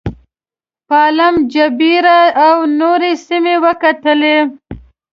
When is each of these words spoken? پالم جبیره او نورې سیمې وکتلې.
پالم 0.89 1.35
جبیره 1.53 2.19
او 2.47 2.57
نورې 2.79 3.11
سیمې 3.27 3.55
وکتلې. 3.65 4.37